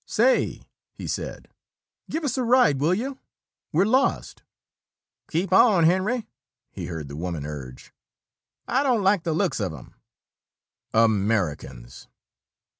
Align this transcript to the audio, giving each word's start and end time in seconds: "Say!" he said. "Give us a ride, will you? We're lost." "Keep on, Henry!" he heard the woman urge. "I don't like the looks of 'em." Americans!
"Say!" 0.07 0.63
he 0.95 1.05
said. 1.05 1.47
"Give 2.09 2.23
us 2.23 2.35
a 2.35 2.41
ride, 2.43 2.79
will 2.79 2.95
you? 2.95 3.19
We're 3.71 3.85
lost." 3.85 4.41
"Keep 5.29 5.53
on, 5.53 5.83
Henry!" 5.83 6.25
he 6.71 6.87
heard 6.87 7.07
the 7.07 7.15
woman 7.15 7.45
urge. 7.45 7.93
"I 8.67 8.81
don't 8.81 9.03
like 9.03 9.21
the 9.21 9.33
looks 9.33 9.59
of 9.59 9.71
'em." 9.75 9.93
Americans! 10.91 12.07